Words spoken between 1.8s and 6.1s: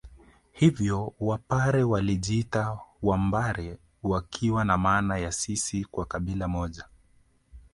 walijiita Vambare wakiwa na maana ya sisi wa